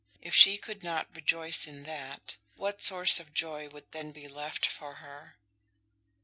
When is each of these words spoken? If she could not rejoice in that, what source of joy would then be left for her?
If 0.19 0.33
she 0.33 0.57
could 0.57 0.81
not 0.81 1.15
rejoice 1.15 1.67
in 1.67 1.83
that, 1.83 2.37
what 2.55 2.81
source 2.81 3.19
of 3.19 3.35
joy 3.35 3.69
would 3.69 3.91
then 3.91 4.11
be 4.11 4.27
left 4.27 4.65
for 4.65 4.95
her? 4.95 5.37